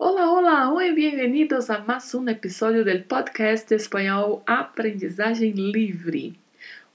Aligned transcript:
Hola, 0.00 0.30
hola, 0.30 0.70
muy 0.70 0.92
bienvenidos 0.92 1.70
a 1.70 1.82
más 1.82 2.14
un 2.14 2.28
episodio 2.28 2.84
del 2.84 3.02
podcast 3.02 3.68
de 3.68 3.74
español 3.74 4.42
Aprendizaje 4.46 5.52
Libre. 5.52 6.34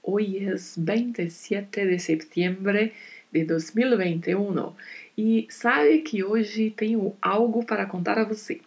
Hoy 0.00 0.38
es 0.38 0.72
27 0.78 1.84
de 1.84 1.98
septiembre 1.98 2.94
de 3.30 3.44
2021 3.44 4.74
e 5.18 5.46
sabe 5.50 6.02
que 6.02 6.24
hoje 6.24 6.72
tenho 6.74 7.14
algo 7.20 7.66
para 7.66 7.86
contar 7.86 8.18
a 8.18 8.24
você. 8.24 8.62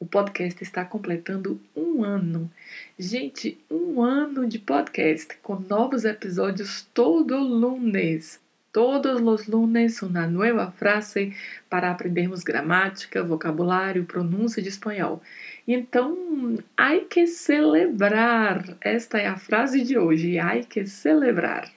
O 0.00 0.06
podcast 0.06 0.60
está 0.60 0.84
completando 0.84 1.60
um 1.76 2.02
ano. 2.02 2.50
Gente, 2.98 3.58
um 3.70 4.02
ano 4.02 4.48
de 4.48 4.58
podcast 4.58 5.36
com 5.40 5.54
novos 5.54 6.04
episódios 6.04 6.88
todo 6.92 7.38
lunes. 7.38 8.40
Todos 8.78 9.20
os 9.20 9.48
lunes 9.48 10.00
uma 10.02 10.24
nova 10.28 10.70
frase 10.70 11.34
para 11.68 11.90
aprendermos 11.90 12.44
gramática, 12.44 13.24
vocabulário, 13.24 14.04
pronúncia 14.04 14.62
de 14.62 14.68
espanhol. 14.68 15.20
Então, 15.66 16.56
há 16.76 16.94
que 17.00 17.26
celebrar. 17.26 18.76
Esta 18.80 19.18
é 19.18 19.26
a 19.26 19.36
frase 19.36 19.82
de 19.82 19.98
hoje. 19.98 20.38
Há 20.38 20.62
que 20.62 20.86
celebrar. 20.86 21.68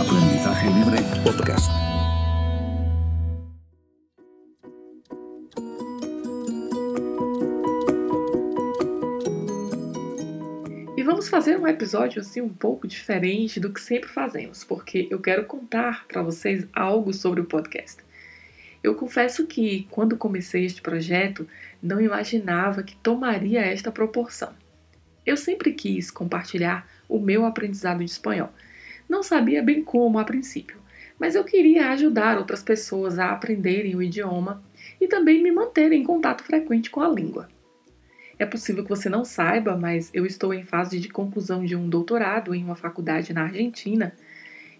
Aprendizaje 0.00 0.66
Libre 0.66 1.22
Podcast. 1.22 1.89
Vamos 11.20 11.28
fazer 11.28 11.58
um 11.58 11.68
episódio 11.68 12.18
assim 12.18 12.40
um 12.40 12.48
pouco 12.48 12.88
diferente 12.88 13.60
do 13.60 13.70
que 13.70 13.78
sempre 13.78 14.08
fazemos, 14.08 14.64
porque 14.64 15.06
eu 15.10 15.20
quero 15.20 15.44
contar 15.44 16.06
para 16.08 16.22
vocês 16.22 16.66
algo 16.72 17.12
sobre 17.12 17.42
o 17.42 17.44
podcast. 17.44 18.02
Eu 18.82 18.94
confesso 18.94 19.46
que 19.46 19.86
quando 19.90 20.16
comecei 20.16 20.64
este 20.64 20.80
projeto, 20.80 21.46
não 21.82 22.00
imaginava 22.00 22.82
que 22.82 22.96
tomaria 22.96 23.60
esta 23.60 23.92
proporção. 23.92 24.54
Eu 25.26 25.36
sempre 25.36 25.74
quis 25.74 26.10
compartilhar 26.10 26.88
o 27.06 27.18
meu 27.18 27.44
aprendizado 27.44 27.98
de 27.98 28.06
espanhol. 28.06 28.48
Não 29.06 29.22
sabia 29.22 29.62
bem 29.62 29.84
como 29.84 30.18
a 30.18 30.24
princípio, 30.24 30.78
mas 31.18 31.34
eu 31.34 31.44
queria 31.44 31.90
ajudar 31.90 32.38
outras 32.38 32.62
pessoas 32.62 33.18
a 33.18 33.30
aprenderem 33.30 33.94
o 33.94 34.02
idioma 34.02 34.64
e 34.98 35.06
também 35.06 35.42
me 35.42 35.52
manter 35.52 35.92
em 35.92 36.02
contato 36.02 36.42
frequente 36.42 36.88
com 36.88 37.02
a 37.02 37.08
língua. 37.10 37.46
É 38.40 38.46
possível 38.46 38.82
que 38.82 38.88
você 38.88 39.10
não 39.10 39.22
saiba, 39.22 39.76
mas 39.76 40.08
eu 40.14 40.24
estou 40.24 40.54
em 40.54 40.64
fase 40.64 40.98
de 40.98 41.10
conclusão 41.10 41.62
de 41.62 41.76
um 41.76 41.86
doutorado 41.86 42.54
em 42.54 42.64
uma 42.64 42.74
faculdade 42.74 43.34
na 43.34 43.42
Argentina. 43.42 44.16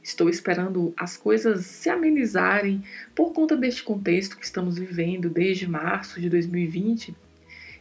Estou 0.03 0.31
esperando 0.31 0.95
as 0.97 1.19
coisas 1.19 1.67
se 1.67 1.91
amenizarem 1.91 2.83
por 3.15 3.35
conta 3.35 3.55
deste 3.55 3.83
contexto 3.83 4.39
que 4.39 4.47
estamos 4.47 4.79
vivendo 4.79 5.29
desde 5.29 5.69
março 5.69 6.19
de 6.23 6.31
2020. 6.31 7.15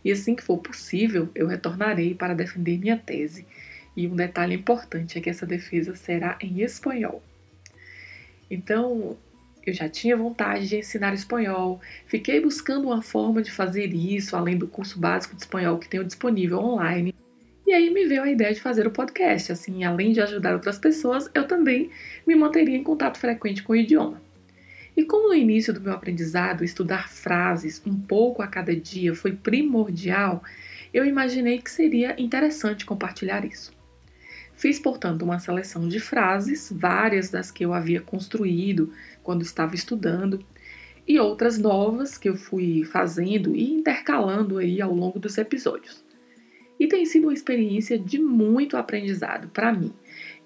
E 0.03 0.11
assim 0.11 0.35
que 0.35 0.43
for 0.43 0.57
possível, 0.57 1.29
eu 1.33 1.47
retornarei 1.47 2.13
para 2.13 2.35
defender 2.35 2.77
minha 2.77 2.97
tese. 2.97 3.47
E 3.95 4.05
um 4.05 4.17
detalhe 4.17 4.55
importante 4.55 5.17
é 5.17 5.21
que 5.21 5.29
essa 5.29 5.45
defesa 5.45 5.95
será 5.95 6.37
em 6.41 6.61
espanhol. 6.61 7.23
Então, 8.51 9.17
eu 9.65 9.73
já 9.73 9.87
tinha 9.87 10.15
vontade 10.17 10.67
de 10.67 10.77
ensinar 10.77 11.13
espanhol, 11.13 11.79
fiquei 12.05 12.39
buscando 12.39 12.87
uma 12.87 13.01
forma 13.01 13.41
de 13.41 13.51
fazer 13.51 13.93
isso, 13.93 14.35
além 14.35 14.57
do 14.57 14.67
curso 14.67 14.99
básico 14.99 15.35
de 15.35 15.41
espanhol 15.41 15.77
que 15.77 15.89
tenho 15.89 16.03
disponível 16.03 16.59
online. 16.59 17.13
E 17.67 17.71
aí 17.71 17.89
me 17.91 18.05
veio 18.05 18.23
a 18.23 18.31
ideia 18.31 18.53
de 18.53 18.61
fazer 18.61 18.87
o 18.87 18.91
podcast. 18.91 19.51
Assim, 19.51 19.83
além 19.83 20.11
de 20.11 20.21
ajudar 20.21 20.53
outras 20.53 20.79
pessoas, 20.79 21.29
eu 21.35 21.47
também 21.47 21.91
me 22.25 22.35
manteria 22.35 22.75
em 22.75 22.83
contato 22.83 23.19
frequente 23.19 23.61
com 23.61 23.73
o 23.73 23.75
idioma. 23.75 24.21
E 24.97 25.05
como 25.05 25.27
no 25.27 25.35
início 25.35 25.73
do 25.73 25.79
meu 25.79 25.93
aprendizado, 25.93 26.63
estudar 26.63 27.09
frases 27.09 27.81
um 27.85 27.97
pouco 27.97 28.41
a 28.41 28.47
cada 28.47 28.75
dia 28.75 29.13
foi 29.13 29.33
primordial, 29.33 30.43
eu 30.93 31.05
imaginei 31.05 31.59
que 31.59 31.69
seria 31.69 32.19
interessante 32.19 32.85
compartilhar 32.85 33.45
isso. 33.45 33.78
Fiz, 34.59 34.77
portanto, 34.77 35.21
uma 35.21 35.39
seleção 35.39 35.87
de 35.87 36.01
frases, 36.01 36.69
várias 36.69 37.29
das 37.29 37.49
que 37.49 37.63
eu 37.63 37.73
havia 37.73 38.01
construído 38.01 38.91
quando 39.23 39.41
estava 39.41 39.73
estudando, 39.73 40.43
e 41.07 41.17
outras 41.17 41.57
novas 41.57 42.17
que 42.17 42.27
eu 42.27 42.35
fui 42.35 42.83
fazendo 42.83 43.55
e 43.55 43.71
intercalando 43.71 44.57
aí 44.57 44.81
ao 44.81 44.93
longo 44.93 45.17
dos 45.17 45.37
episódios. 45.37 46.03
E 46.77 46.87
tem 46.87 47.05
sido 47.05 47.27
uma 47.27 47.33
experiência 47.33 47.97
de 47.97 48.19
muito 48.19 48.75
aprendizado 48.75 49.47
para 49.47 49.71
mim, 49.71 49.93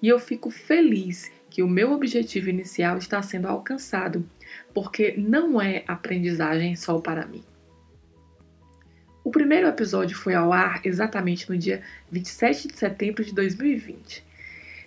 e 0.00 0.06
eu 0.06 0.20
fico 0.20 0.48
feliz 0.48 1.32
que 1.50 1.60
o 1.60 1.68
meu 1.68 1.90
objetivo 1.90 2.48
inicial 2.48 2.98
está 2.98 3.20
sendo 3.20 3.48
alcançado, 3.48 4.24
porque 4.72 5.16
não 5.18 5.60
é 5.60 5.82
aprendizagem 5.88 6.76
só 6.76 7.00
para 7.00 7.26
mim. 7.26 7.42
O 9.24 9.30
primeiro 9.30 9.66
episódio 9.66 10.14
foi 10.14 10.34
ao 10.34 10.52
ar 10.52 10.82
exatamente 10.84 11.48
no 11.48 11.56
dia 11.56 11.80
27 12.10 12.68
de 12.68 12.76
setembro 12.76 13.24
de 13.24 13.32
2020. 13.32 14.22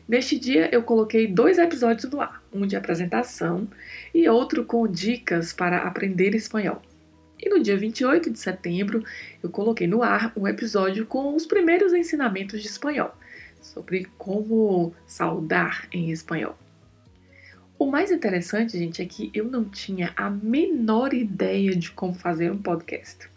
Neste 0.07 0.37
dia 0.37 0.69
eu 0.71 0.83
coloquei 0.83 1.25
dois 1.25 1.57
episódios 1.57 2.09
no 2.11 2.21
ar, 2.21 2.43
um 2.53 2.67
de 2.67 2.75
apresentação 2.75 3.67
e 4.13 4.29
outro 4.29 4.63
com 4.63 4.87
dicas 4.87 5.51
para 5.51 5.79
aprender 5.79 6.35
espanhol. 6.35 6.83
E 7.43 7.49
no 7.49 7.59
dia 7.59 7.75
28 7.75 8.29
de 8.29 8.37
setembro 8.37 9.03
eu 9.41 9.49
coloquei 9.49 9.87
no 9.87 10.03
ar 10.03 10.31
um 10.37 10.47
episódio 10.47 11.07
com 11.07 11.35
os 11.35 11.47
primeiros 11.47 11.91
ensinamentos 11.91 12.61
de 12.61 12.67
espanhol, 12.67 13.17
sobre 13.59 14.05
como 14.19 14.93
saudar 15.07 15.87
em 15.91 16.11
espanhol. 16.11 16.55
O 17.79 17.87
mais 17.87 18.11
interessante, 18.11 18.77
gente, 18.77 19.01
é 19.01 19.05
que 19.05 19.31
eu 19.33 19.45
não 19.45 19.65
tinha 19.65 20.13
a 20.15 20.29
menor 20.29 21.11
ideia 21.11 21.75
de 21.75 21.89
como 21.89 22.13
fazer 22.13 22.51
um 22.51 22.61
podcast. 22.61 23.35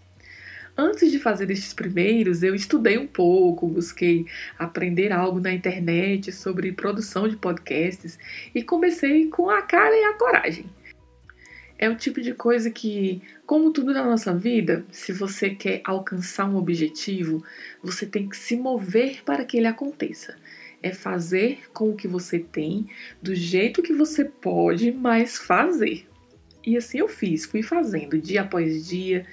Antes 0.83 1.13
de 1.13 1.19
fazer 1.19 1.51
estes 1.51 1.75
primeiros, 1.75 2.43
eu 2.43 2.55
estudei 2.55 2.97
um 2.97 3.07
pouco, 3.07 3.69
busquei 3.69 4.25
aprender 4.59 5.13
algo 5.13 5.39
na 5.39 5.53
internet 5.53 6.33
sobre 6.33 6.73
produção 6.73 7.29
de 7.29 7.37
podcasts 7.37 8.19
e 8.55 8.63
comecei 8.63 9.29
com 9.29 9.51
a 9.51 9.61
cara 9.61 9.95
e 9.95 10.05
a 10.05 10.15
coragem. 10.15 10.65
É 11.79 11.87
o 11.87 11.95
tipo 11.95 12.23
de 12.23 12.33
coisa 12.33 12.71
que, 12.71 13.21
como 13.45 13.75
tudo 13.75 13.93
na 13.93 14.03
nossa 14.03 14.35
vida, 14.35 14.83
se 14.91 15.13
você 15.13 15.51
quer 15.51 15.83
alcançar 15.85 16.49
um 16.49 16.57
objetivo, 16.57 17.45
você 17.83 18.07
tem 18.07 18.27
que 18.27 18.37
se 18.39 18.57
mover 18.57 19.23
para 19.23 19.45
que 19.45 19.59
ele 19.59 19.67
aconteça. 19.67 20.35
É 20.83 20.95
fazer 20.95 21.61
com 21.75 21.91
o 21.91 21.95
que 21.95 22.09
você 22.09 22.39
tem, 22.39 22.89
do 23.21 23.35
jeito 23.35 23.83
que 23.83 23.93
você 23.93 24.25
pode, 24.25 24.93
mas 24.93 25.37
fazer. 25.37 26.07
E 26.67 26.77
assim 26.77 26.99
eu 26.99 27.09
fiz, 27.09 27.45
fui 27.45 27.63
fazendo 27.63 28.19
dia 28.19 28.43
após 28.43 28.87
dia, 28.87 29.27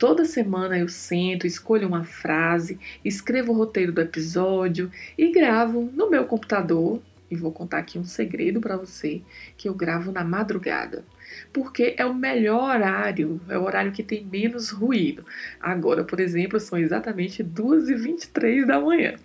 Toda 0.00 0.24
semana 0.24 0.78
eu 0.78 0.88
sento, 0.88 1.46
escolho 1.46 1.86
uma 1.86 2.04
frase, 2.04 2.80
escrevo 3.04 3.52
o 3.52 3.54
roteiro 3.54 3.92
do 3.92 4.00
episódio 4.00 4.90
e 5.16 5.30
gravo 5.30 5.90
no 5.92 6.08
meu 6.08 6.24
computador. 6.24 7.02
E 7.30 7.36
vou 7.36 7.52
contar 7.52 7.80
aqui 7.80 7.98
um 7.98 8.04
segredo 8.04 8.62
para 8.62 8.78
você, 8.78 9.20
que 9.58 9.68
eu 9.68 9.74
gravo 9.74 10.10
na 10.10 10.24
madrugada. 10.24 11.04
Porque 11.52 11.94
é 11.98 12.06
o 12.06 12.14
melhor 12.14 12.76
horário, 12.76 13.42
é 13.46 13.58
o 13.58 13.62
horário 13.62 13.92
que 13.92 14.02
tem 14.02 14.24
menos 14.24 14.70
ruído. 14.70 15.22
Agora, 15.60 16.02
por 16.02 16.18
exemplo, 16.18 16.58
são 16.58 16.78
exatamente 16.78 17.44
2h23 17.44 18.64
da 18.64 18.80
manhã. 18.80 19.16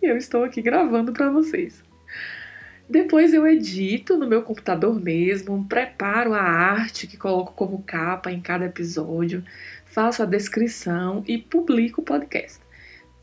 E 0.00 0.06
eu 0.06 0.16
estou 0.16 0.44
aqui 0.44 0.62
gravando 0.62 1.12
para 1.12 1.32
vocês. 1.32 1.82
Depois 2.92 3.32
eu 3.32 3.46
edito 3.46 4.18
no 4.18 4.26
meu 4.26 4.42
computador 4.42 5.00
mesmo, 5.00 5.64
preparo 5.66 6.34
a 6.34 6.42
arte 6.42 7.06
que 7.06 7.16
coloco 7.16 7.54
como 7.54 7.82
capa 7.82 8.30
em 8.30 8.38
cada 8.38 8.66
episódio, 8.66 9.42
faço 9.86 10.22
a 10.22 10.26
descrição 10.26 11.24
e 11.26 11.38
publico 11.38 12.02
o 12.02 12.04
podcast. 12.04 12.60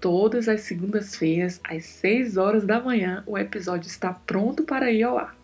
Todas 0.01 0.49
as 0.49 0.61
segundas-feiras, 0.61 1.61
às 1.63 1.85
6 1.85 2.35
horas 2.35 2.65
da 2.65 2.81
manhã, 2.81 3.23
o 3.27 3.37
episódio 3.37 3.87
está 3.87 4.11
pronto 4.11 4.63
para 4.63 4.91
ir 4.91 5.03
ao 5.03 5.19
ar. 5.19 5.37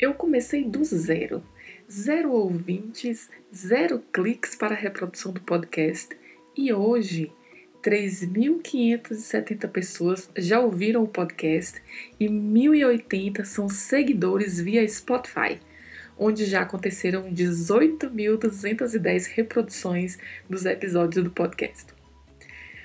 Eu 0.00 0.14
comecei 0.14 0.64
do 0.64 0.82
zero. 0.82 1.42
Zero 1.90 2.32
ouvintes, 2.32 3.28
zero 3.54 4.02
cliques 4.14 4.54
para 4.54 4.74
a 4.74 4.78
reprodução 4.78 5.30
do 5.30 5.42
podcast. 5.42 6.16
E 6.56 6.72
hoje, 6.72 7.30
3.570 7.82 9.68
pessoas 9.68 10.30
já 10.36 10.60
ouviram 10.60 11.02
o 11.02 11.08
podcast 11.08 11.82
e 12.18 12.28
1.080 12.28 13.44
são 13.44 13.68
seguidores 13.68 14.60
via 14.60 14.88
Spotify 14.88 15.58
onde 16.18 16.44
já 16.44 16.62
aconteceram 16.62 17.32
18.210 17.32 19.28
reproduções 19.34 20.18
dos 20.48 20.64
episódios 20.64 21.22
do 21.24 21.30
podcast. 21.30 21.86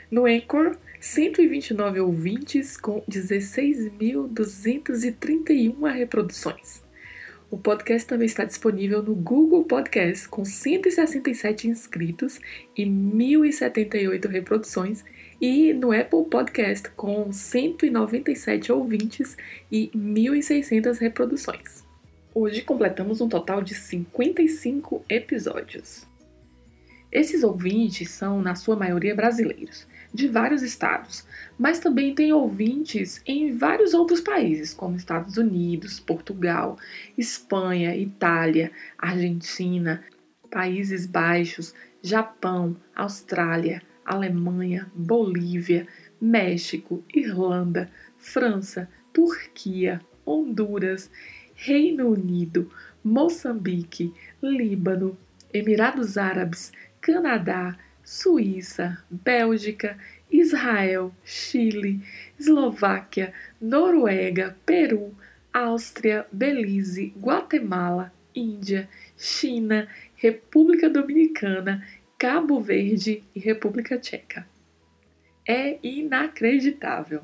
No 0.09 0.25
Anchor, 0.25 0.75
129 0.99 1.99
ouvintes 1.99 2.75
com 2.77 3.01
16.231 3.01 5.93
reproduções. 5.93 6.86
O 7.49 7.57
podcast 7.57 8.05
também 8.05 8.25
está 8.25 8.43
disponível 8.43 9.01
no 9.01 9.15
Google 9.15 9.63
Podcast 9.63 10.27
com 10.27 10.43
167 10.43 11.69
inscritos 11.69 12.41
e 12.75 12.83
1.078 12.83 14.27
reproduções 14.27 15.05
e 15.39 15.71
no 15.71 15.93
Apple 15.93 16.25
Podcast 16.25 16.89
com 16.89 17.31
197 17.31 18.69
ouvintes 18.69 19.37
e 19.71 19.89
1.600 19.95 20.97
reproduções. 20.97 21.85
Hoje 22.35 22.63
completamos 22.63 23.21
um 23.21 23.29
total 23.29 23.61
de 23.61 23.75
55 23.75 25.05
episódios. 25.07 26.05
Esses 27.09 27.43
ouvintes 27.43 28.11
são, 28.11 28.41
na 28.41 28.55
sua 28.55 28.75
maioria, 28.75 29.15
brasileiros, 29.15 29.87
de 30.13 30.27
vários 30.27 30.61
estados, 30.61 31.25
mas 31.57 31.79
também 31.79 32.13
tem 32.15 32.31
ouvintes 32.33 33.21
em 33.25 33.55
vários 33.55 33.93
outros 33.93 34.21
países, 34.21 34.73
como 34.73 34.95
Estados 34.95 35.37
Unidos, 35.37 35.99
Portugal, 35.99 36.77
Espanha, 37.17 37.95
Itália, 37.95 38.71
Argentina, 38.97 40.03
Países 40.49 41.05
Baixos, 41.05 41.73
Japão, 42.01 42.77
Austrália, 42.95 43.81
Alemanha, 44.05 44.89
Bolívia, 44.95 45.87
México, 46.19 47.03
Irlanda, 47.13 47.89
França, 48.17 48.89
Turquia, 49.13 50.01
Honduras, 50.25 51.11
Reino 51.53 52.09
Unido, 52.09 52.71
Moçambique, 53.03 54.13
Líbano, 54.41 55.17
Emirados 55.53 56.17
Árabes, 56.17 56.71
Canadá, 57.01 57.77
Suíça, 58.07 59.03
Bélgica, 59.11 59.97
Israel, 60.31 61.13
Chile, 61.25 62.01
Eslováquia, 62.39 63.33
Noruega, 63.59 64.55
Peru, 64.65 65.13
Áustria, 65.53 66.25
Belize, 66.31 67.13
Guatemala, 67.17 68.13
Índia, 68.33 68.87
China, 69.17 69.89
República 70.15 70.89
Dominicana, 70.89 71.85
Cabo 72.17 72.61
Verde 72.61 73.25
e 73.35 73.41
República 73.41 73.97
Tcheca. 73.97 74.47
É 75.45 75.77
inacreditável. 75.83 77.23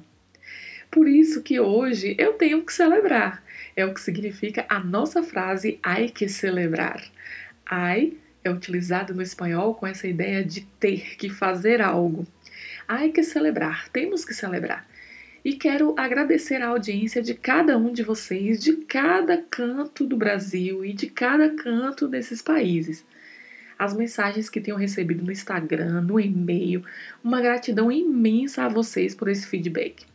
Por 0.91 1.07
isso 1.07 1.41
que 1.41 1.61
hoje 1.61 2.13
eu 2.19 2.33
tenho 2.33 2.61
que 2.61 2.73
celebrar. 2.73 3.41
É 3.73 3.85
o 3.85 3.93
que 3.93 4.01
significa 4.01 4.65
a 4.67 4.81
nossa 4.81 5.23
frase 5.23 5.79
"hay 5.81 6.09
que 6.09 6.27
celebrar". 6.27 7.01
Hay 7.65 8.17
é 8.43 8.49
utilizado 8.49 9.13
no 9.13 9.21
espanhol 9.21 9.75
com 9.75 9.87
essa 9.87 10.07
ideia 10.07 10.43
de 10.43 10.61
ter 10.79 11.15
que 11.17 11.29
fazer 11.29 11.81
algo. 11.81 12.25
Hay 12.87 13.11
que 13.11 13.23
celebrar, 13.23 13.89
temos 13.89 14.25
que 14.25 14.33
celebrar. 14.33 14.87
E 15.43 15.53
quero 15.53 15.93
agradecer 15.97 16.61
a 16.61 16.67
audiência 16.67 17.21
de 17.21 17.33
cada 17.33 17.77
um 17.77 17.91
de 17.91 18.03
vocês, 18.03 18.61
de 18.61 18.73
cada 18.77 19.37
canto 19.37 20.05
do 20.05 20.15
Brasil 20.15 20.85
e 20.85 20.93
de 20.93 21.07
cada 21.07 21.49
canto 21.49 22.07
desses 22.07 22.41
países. 22.41 23.05
As 23.77 23.93
mensagens 23.93 24.49
que 24.49 24.61
tenho 24.61 24.77
recebido 24.77 25.23
no 25.23 25.31
Instagram, 25.31 26.01
no 26.01 26.19
e-mail, 26.19 26.83
uma 27.23 27.41
gratidão 27.41 27.91
imensa 27.91 28.63
a 28.63 28.69
vocês 28.69 29.13
por 29.13 29.27
esse 29.27 29.45
feedback 29.45 30.05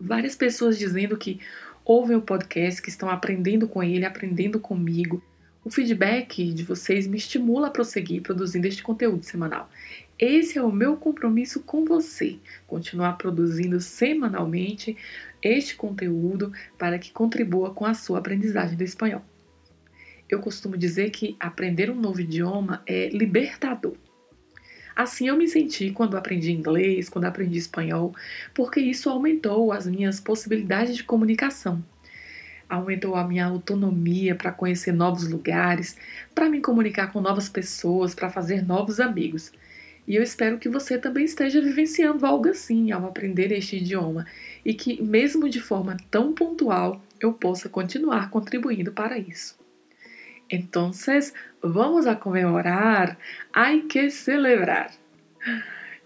várias 0.00 0.36
pessoas 0.36 0.78
dizendo 0.78 1.16
que 1.16 1.40
ouvem 1.84 2.16
o 2.16 2.22
podcast, 2.22 2.80
que 2.80 2.88
estão 2.88 3.10
aprendendo 3.10 3.66
com 3.66 3.82
ele, 3.82 4.04
aprendendo 4.04 4.60
comigo. 4.60 5.22
O 5.64 5.70
feedback 5.70 6.52
de 6.52 6.62
vocês 6.62 7.06
me 7.06 7.16
estimula 7.16 7.66
a 7.66 7.70
prosseguir 7.70 8.22
produzindo 8.22 8.66
este 8.66 8.82
conteúdo 8.82 9.24
semanal. 9.24 9.68
Esse 10.16 10.56
é 10.56 10.62
o 10.62 10.70
meu 10.70 10.96
compromisso 10.96 11.60
com 11.60 11.84
você, 11.84 12.38
continuar 12.66 13.14
produzindo 13.14 13.80
semanalmente 13.80 14.96
este 15.42 15.74
conteúdo 15.74 16.52
para 16.78 16.98
que 16.98 17.12
contribua 17.12 17.74
com 17.74 17.84
a 17.84 17.92
sua 17.92 18.18
aprendizagem 18.18 18.76
do 18.76 18.84
espanhol. 18.84 19.22
Eu 20.28 20.40
costumo 20.40 20.76
dizer 20.76 21.10
que 21.10 21.36
aprender 21.40 21.90
um 21.90 22.00
novo 22.00 22.20
idioma 22.20 22.82
é 22.86 23.08
libertador. 23.08 23.94
Assim 24.94 25.28
eu 25.28 25.36
me 25.36 25.48
senti 25.48 25.90
quando 25.90 26.16
aprendi 26.16 26.52
inglês, 26.52 27.08
quando 27.08 27.24
aprendi 27.24 27.58
espanhol, 27.58 28.14
porque 28.54 28.80
isso 28.80 29.10
aumentou 29.10 29.72
as 29.72 29.86
minhas 29.86 30.20
possibilidades 30.20 30.96
de 30.96 31.04
comunicação. 31.04 31.84
Aumentou 32.68 33.14
a 33.14 33.26
minha 33.26 33.46
autonomia 33.46 34.34
para 34.34 34.52
conhecer 34.52 34.92
novos 34.92 35.28
lugares, 35.28 35.96
para 36.34 36.48
me 36.48 36.60
comunicar 36.60 37.12
com 37.12 37.20
novas 37.20 37.48
pessoas, 37.48 38.14
para 38.14 38.28
fazer 38.28 38.66
novos 38.66 39.00
amigos. 39.00 39.52
E 40.06 40.16
eu 40.16 40.22
espero 40.22 40.58
que 40.58 40.68
você 40.68 40.96
também 40.96 41.24
esteja 41.24 41.60
vivenciando 41.60 42.24
algo 42.24 42.48
assim 42.48 42.90
ao 42.92 43.06
aprender 43.06 43.52
este 43.52 43.76
idioma 43.76 44.26
e 44.64 44.72
que, 44.72 45.02
mesmo 45.02 45.48
de 45.48 45.60
forma 45.60 45.96
tão 46.10 46.32
pontual, 46.32 47.02
eu 47.20 47.32
possa 47.32 47.68
continuar 47.68 48.30
contribuindo 48.30 48.92
para 48.92 49.18
isso. 49.18 49.58
Entonces, 50.50 51.34
vamos 51.62 52.06
a 52.06 52.14
comemorar, 52.14 53.18
hay 53.52 53.82
que 53.82 54.10
celebrar. 54.10 54.90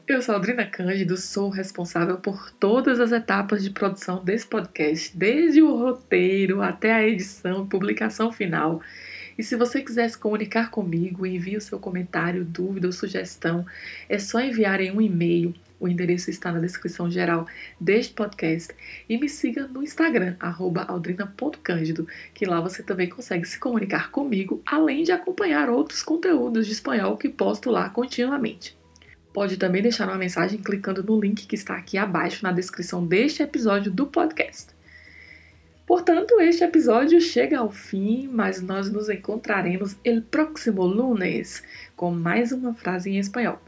Eu 0.06 0.20
sou 0.20 0.34
Aldrina 0.34 0.66
Cândido, 0.66 1.16
sou 1.16 1.48
responsável 1.48 2.16
por 2.16 2.50
todas 2.50 2.98
as 2.98 3.12
etapas 3.12 3.62
de 3.62 3.70
produção 3.70 4.22
desse 4.22 4.44
podcast, 4.44 5.16
desde 5.16 5.62
o 5.62 5.76
roteiro 5.76 6.60
até 6.60 6.92
a 6.92 7.06
edição 7.06 7.64
e 7.64 7.68
publicação 7.68 8.32
final. 8.32 8.82
E 9.38 9.44
se 9.44 9.54
você 9.54 9.80
quiser 9.80 10.10
se 10.10 10.18
comunicar 10.18 10.70
comigo, 10.70 11.24
envie 11.24 11.56
o 11.56 11.60
seu 11.60 11.78
comentário, 11.78 12.44
dúvida 12.44 12.88
ou 12.88 12.92
sugestão, 12.92 13.64
é 14.08 14.18
só 14.18 14.40
enviar 14.40 14.80
em 14.80 14.90
um 14.90 15.00
e-mail 15.00 15.54
o 15.78 15.88
endereço 15.88 16.30
está 16.30 16.52
na 16.52 16.60
descrição 16.60 17.10
geral 17.10 17.44
deste 17.80 18.14
podcast. 18.14 18.72
E 19.08 19.18
me 19.18 19.28
siga 19.28 19.66
no 19.66 19.82
Instagram, 19.82 20.36
aldrina.cândido, 20.38 22.06
que 22.32 22.46
lá 22.46 22.60
você 22.60 22.84
também 22.84 23.08
consegue 23.08 23.44
se 23.44 23.58
comunicar 23.58 24.12
comigo, 24.12 24.62
além 24.64 25.02
de 25.02 25.10
acompanhar 25.10 25.68
outros 25.68 26.04
conteúdos 26.04 26.68
de 26.68 26.72
espanhol 26.72 27.16
que 27.16 27.28
posto 27.28 27.68
lá 27.68 27.88
continuamente. 27.88 28.80
Pode 29.32 29.56
também 29.56 29.82
deixar 29.82 30.08
uma 30.08 30.18
mensagem 30.18 30.58
clicando 30.58 31.02
no 31.02 31.18
link 31.18 31.46
que 31.46 31.54
está 31.54 31.76
aqui 31.76 31.96
abaixo 31.96 32.42
na 32.42 32.52
descrição 32.52 33.06
deste 33.06 33.42
episódio 33.42 33.90
do 33.90 34.06
podcast. 34.06 34.68
Portanto, 35.86 36.40
este 36.40 36.64
episódio 36.64 37.20
chega 37.20 37.58
ao 37.58 37.70
fim, 37.70 38.28
mas 38.32 38.62
nós 38.62 38.90
nos 38.90 39.08
encontraremos 39.08 39.96
el 40.04 40.22
próximo 40.22 40.84
lunes 40.84 41.62
com 41.96 42.10
mais 42.10 42.52
uma 42.52 42.72
frase 42.74 43.10
em 43.10 43.18
espanhol. 43.18 43.60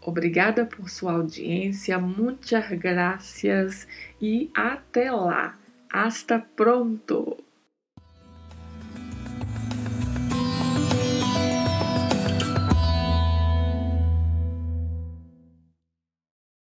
Obrigada 0.00 0.64
por 0.64 0.88
sua 0.88 1.14
audiência, 1.14 1.98
muitas 1.98 2.70
gracias 2.78 3.88
e 4.20 4.50
até 4.54 5.10
lá. 5.10 5.58
Hasta 5.90 6.38
pronto! 6.38 7.45